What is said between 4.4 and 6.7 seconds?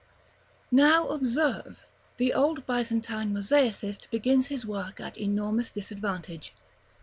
his work at enormous disadvantage.